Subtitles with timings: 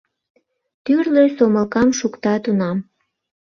[0.83, 2.77] Тӱрлӧ сомылкам шукта тунам».